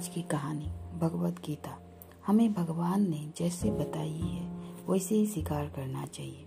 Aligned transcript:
आज 0.00 0.08
की 0.08 0.22
कहानी, 0.22 0.98
भगवत 0.98 1.36
गीता। 1.44 1.78
हमें 2.26 2.52
भगवान 2.52 3.10
ने 3.10 3.32
जैसे 3.36 3.70
बताई 3.70 4.08
है, 4.08 4.50
वैसे 4.88 5.14
ही 5.14 5.26
स्वीकार 5.26 5.66
करना 5.66 6.06
चाहिए। 6.06 6.46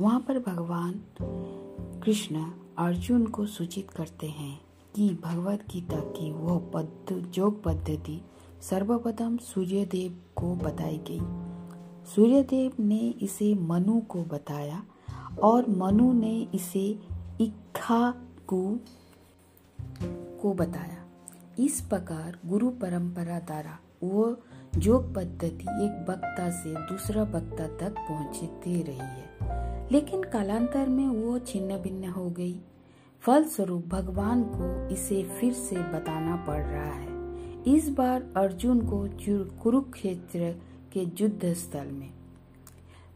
वहाँ 0.00 0.20
पर 0.20 0.38
भगवान 0.38 1.00
कृष्ण 2.02 2.44
अर्जुन 2.78 3.26
को 3.26 3.46
सूचित 3.46 3.90
करते 3.90 4.26
हैं 4.26 4.60
कि 4.94 5.18
भगवत 5.24 5.64
गीता 5.72 5.96
की 5.96 6.32
वह 6.32 6.70
पद्ध 6.74 7.38
योग 7.38 7.64
पद्धति 7.64 8.20
सर्वप्रथम 8.62 9.36
सूर्यदेव 9.36 10.20
को 10.36 10.54
बताई 10.54 11.00
गई। 11.10 11.20
सूर्यदेव 12.14 12.72
ने 12.80 12.98
इसे 12.98 13.54
मनु 13.54 14.00
को 14.00 14.22
बताया 14.22 14.82
और 15.42 15.70
मनु 15.70 16.12
ने 16.12 16.48
इसे 16.54 16.98
इक्खा 17.40 18.14
को 18.46 20.54
बताया। 20.54 20.97
इस 21.58 21.80
प्रकार 21.80 22.38
गुरु 22.46 22.70
परंपरा 22.70 23.38
द्वारा 23.38 23.78
वो 24.02 24.40
योग 24.78 25.14
पद्धति 25.14 25.64
एक 25.84 26.06
वक्ता 26.08 26.50
से 26.50 26.74
दूसरा 26.74 27.22
वक्ता 27.22 27.66
तक 27.66 27.94
पहुँचती 27.98 28.82
रही 28.82 28.96
है। 28.96 29.88
लेकिन 29.92 30.22
कालांतर 30.22 30.88
में 30.88 31.06
वो 31.06 31.38
छिन्न 31.38 31.76
भिन्न 31.76 32.08
हो 32.08 32.30
गई। 32.30 32.60
फलस्वरूप 33.20 33.86
भगवान 33.86 34.42
को 34.42 34.88
इसे 34.88 35.22
फिर 35.22 35.52
से 35.52 35.76
बताना 35.76 36.36
पड़ 36.36 36.62
रहा 36.62 36.92
है। 36.92 37.08
इस 37.74 37.88
बार 37.88 38.26
अर्जुन 38.36 38.80
को 38.80 39.08
कुरुक्षेत्र 39.62 40.54
के 40.92 41.00
युद्ध 41.00 41.52
स्थल 41.54 41.86
में। 41.86 42.10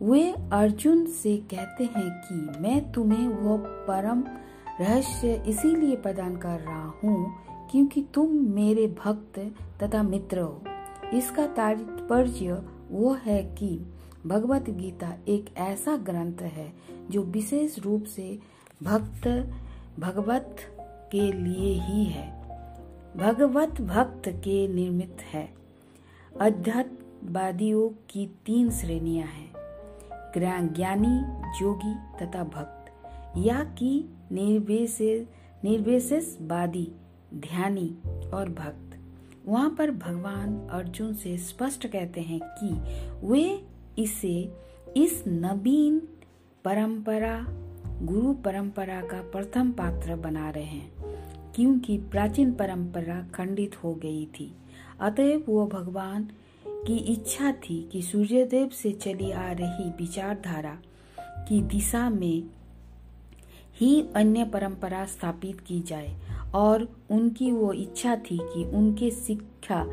वे 0.03 0.35
अर्जुन 0.53 1.07
से 1.07 1.37
कहते 1.37 1.85
हैं 1.85 2.11
कि 2.23 2.61
मैं 2.61 2.93
तुम्हें 2.93 3.29
वह 3.29 3.57
परम 3.59 4.25
रहस्य 4.81 5.45
इसीलिए 5.47 5.97
प्रदान 5.97 6.37
कर 6.37 6.61
रहा 6.61 6.93
हूँ 7.05 7.35
क्योंकि 7.73 8.07
तुम 8.15 8.29
मेरे 8.33 8.87
भक्त 9.05 9.39
तथा 9.83 10.03
मित्र 10.03 10.39
हो। 10.39 10.63
इसका 11.15 11.47
तात्पर्य 11.47 12.63
वो 12.91 13.13
है 13.13 13.55
कि 13.55 13.81
भगवत 14.27 14.71
गीता 14.71 15.15
एक 15.29 15.57
ऐसा 15.57 15.97
ग्रंथ 15.97 16.43
है 16.43 16.73
जो 17.11 17.23
विशेष 17.23 17.79
रूप 17.79 18.05
से 18.05 18.39
भक्त, 18.83 19.51
भगवत 20.01 20.57
के 21.13 21.33
लिए 21.33 21.81
ही 21.81 22.05
है। 22.05 22.43
भगवत 23.17 23.81
भक्त 23.81 24.29
के 24.29 24.69
निर्मित 24.69 25.17
है। 25.33 25.55
अध्यात्मवादियों 26.41 27.89
की 27.89 28.27
तीन 28.47 28.71
श्रेणियाँ 28.71 29.27
हैं, 29.27 29.53
ज्ञानी 30.75 31.21
जोगी 31.61 31.95
तथा 31.95 32.45
भक्त। 32.45 32.79
या 33.37 33.65
कि 33.65 34.09
निर्विशेषवादी। 35.63 36.93
ध्यानी 37.35 37.95
और 38.35 38.49
भक्त। 38.49 38.99
वहाँ 39.47 39.71
पर 39.71 39.91
भगवान 39.91 40.69
अर्जुन 40.71 41.15
से 41.15 41.37
स्पष्ट 41.39 41.87
कहते 41.87 42.21
हैं 42.21 42.41
कि 42.43 43.27
वे 43.27 43.63
इसे 43.99 44.53
इस 44.97 45.25
नवीन 45.29 45.99
परंपरा, 46.65 47.47
गुरु 48.03 48.33
परंपरा 48.35 49.01
का 49.01 49.21
प्रथम 49.23 49.73
पात्र 49.73 50.17
बना 50.17 50.51
रहे 50.51 50.65
हैं, 50.65 50.93
क्योंकि 51.55 51.99
प्राचीन 51.99 52.53
परंपरा 52.53 53.21
खंडित 53.35 53.85
हो 53.85 53.95
गई 53.95 54.27
थी। 54.27 54.53
अतएव 55.01 55.45
वो 55.49 55.67
भगवान 55.67 56.29
की 56.67 56.97
इच्छा 56.97 57.53
थी 57.53 57.89
कि 57.93 58.03
सूर्यदेव 58.03 58.69
से 58.69 58.93
चली 58.93 59.31
आ 59.31 59.53
रही 59.53 59.91
विचारधारा 59.91 60.79
की 61.49 61.61
दिशा 61.63 62.11
में 62.11 62.43
ही 63.81 64.09
अन्य 64.17 64.45
परंपरा 64.45 65.05
स्थापित 65.05 65.61
की 65.61 65.81
जाए। 65.81 66.17
और 66.55 66.89
उनकी 67.11 67.51
वो 67.53 67.73
इच्छा 67.73 68.17
थी 68.23 68.39
कि 68.45 68.65
उनके 68.77 69.11
शिक्षा 69.11 69.85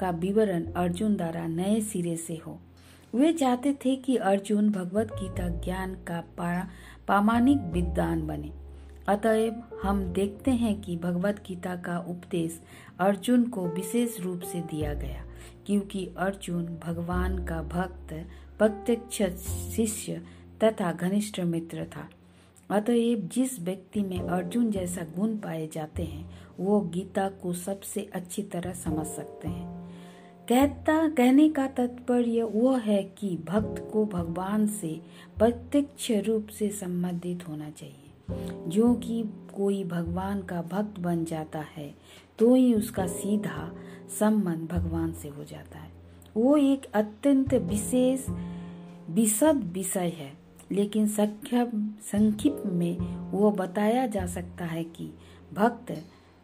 का 0.00 0.10
विवरण 0.10 0.64
अर्जुन 0.74 1.16
द्वारा 1.16 1.46
नए 1.46 1.80
सिरे 1.82 2.16
से 2.16 2.40
हो। 2.46 2.58
वे 3.14 3.32
चाहते 3.32 3.72
थे 3.84 3.94
कि 3.96 4.16
अर्जुन 4.16 4.70
भगवत 4.70 5.12
गीता 5.12 5.48
ज्ञान 5.64 5.94
का 6.08 6.22
प्रामाणिक 6.38 7.58
विद्वान 7.72 8.26
बने। 8.26 8.52
अतएव 9.08 9.62
हम 9.82 10.04
देखते 10.12 10.50
हैं 10.52 10.80
कि 10.80 10.96
भगवत 10.96 11.42
गीता 11.46 11.76
का 11.76 11.98
उपदेश 12.08 12.60
अर्जुन 13.00 13.44
को 13.44 13.66
विशेष 13.68 14.20
रूप 14.20 14.40
से 14.42 14.60
दिया 14.62 14.92
गया, 14.94 15.24
क्योंकि 15.66 16.06
अर्जुन 16.18 16.66
भगवान 16.84 17.38
का 17.44 17.62
भक्त, 17.64 18.12
प्रत्यक्ष 18.58 19.22
शिष्य 19.74 20.22
तथा 20.64 20.92
घनिष्ठ 20.92 21.40
मित्र 21.40 21.84
था। 21.86 22.08
अतएव 22.70 23.18
जिस 23.32 23.60
व्यक्ति 23.60 24.00
में 24.02 24.18
अर्जुन 24.20 24.70
जैसा 24.70 25.02
गुण 25.16 25.36
पाए 25.36 25.68
जाते 25.72 26.02
हैं, 26.02 26.30
वो 26.60 26.80
गीता 26.80 27.28
को 27.28 27.52
सबसे 27.52 28.10
अच्छी 28.14 28.42
तरह 28.42 28.72
समझ 28.72 29.06
सकते 29.06 29.48
हैं। 29.48 29.78
कहता, 30.48 31.08
कहने 31.08 31.48
का 31.48 31.66
तात्पर्य 31.66 32.42
वो 32.42 32.72
है 32.72 33.02
कि 33.02 33.36
भक्त 33.36 33.90
को 33.92 34.04
भगवान 34.06 34.66
से 34.66 35.00
प्रत्यक्ष 35.38 36.10
रूप 36.10 36.46
से 36.48 36.68
संबंधित 36.68 37.48
होना 37.48 37.70
चाहिए। 37.70 38.04
जो 38.66 38.94
कि 38.94 39.24
कोई 39.54 39.84
भगवान 39.84 40.42
का 40.42 40.62
भक्त 40.62 41.00
बन 41.00 41.24
जाता 41.24 41.64
है 41.76 41.94
तो 42.38 42.54
ही 42.54 42.74
उसका 42.74 43.06
सीधा 43.06 43.72
संबंध 44.18 44.68
भगवान 44.68 45.12
से 45.12 45.28
हो 45.28 45.44
जाता 45.44 45.78
है। 45.78 45.90
वो 46.36 46.56
एक 46.56 46.84
अत्यंत 46.94 47.54
विशेष, 47.54 48.26
विशद 49.10 49.70
विषय 49.72 50.08
है। 50.16 50.47
लेकिन 50.72 51.08
संक्षिप्त 51.08 52.66
में 52.66 52.96
वो 53.30 53.50
बताया 53.50 54.06
जा 54.06 54.26
सकता 54.26 54.64
है 54.64 54.84
कि 54.84 55.10
भक्त 55.54 55.92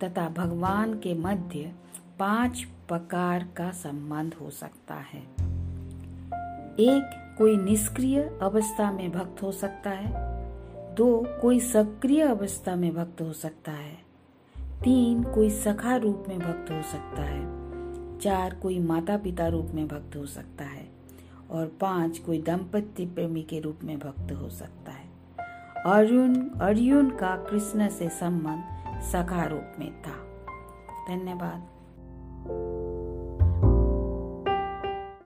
तथा 0.05 0.29
भगवान 0.29 0.95
के 0.95 1.15
मध्य 1.15 1.73
पाँच 2.19 2.67
प्रकार 2.89 3.49
का 3.57 3.71
संबंध 3.71 4.35
हो 4.35 4.51
सकता 4.51 4.95
है। 4.95 5.21
एक, 6.81 7.35
कोई 7.39 7.57
निष्क्रिय 7.57 8.39
अवस्था 8.43 8.93
में 8.93 9.13
भक्त 9.13 9.43
हो 9.43 9.53
सकता 9.53 9.91
है। 9.91 10.35
दो, 10.95 11.27
कोई 11.43 11.61
सक्रिय 11.61 12.23
अवस्था 12.23 12.77
में 12.77 12.95
भक्त 12.95 13.21
हो 13.21 13.33
सकता 13.33 13.73
है। 13.73 13.99
तीन, 14.59 15.23
कोई 15.23 15.51
सखा 15.51 15.97
रूप 15.97 16.25
में 16.29 16.39
भक्त 16.39 16.71
हो 16.71 16.83
सकता 16.83 17.23
है। 17.23 17.65
चार, 18.19 18.55
कोई 18.55 18.79
माता 18.79 19.17
पिता 19.17 19.49
रूप 19.49 19.67
में 19.75 19.89
भक्त 19.89 20.17
हो 20.17 20.27
सकता 20.27 20.65
है। 20.65 20.94
और 21.55 21.67
पाँच 21.67 22.19
कोई 22.19 22.43
दंपत्ति 22.43 23.07
प्रेमी 23.07 23.43
के 23.43 23.61
रूप 23.61 23.79
में 23.83 23.99
भक्त 23.99 24.33
हो 24.33 24.49
सकता 24.49 24.93
है। 24.93 25.15
अर्जुन 25.87 26.49
अर्जुन 26.49 27.11
का 27.11 27.37
कृष्ण 27.37 27.89
से 27.89 28.09
संबंध 28.09 28.65
सखा 29.03 29.45
रूप 29.45 29.73
में 29.79 30.03
था। 30.03 30.25
धन्यवाद। 31.09 31.71